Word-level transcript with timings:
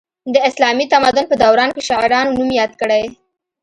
د 0.33 0.35
اسلامي 0.49 0.85
تمدن 0.93 1.25
په 1.31 1.35
دوران 1.43 1.69
کې 1.75 1.81
شاعرانو 1.89 2.35
نوم 2.37 2.49
یاد 2.59 2.71
کړی. 2.81 3.03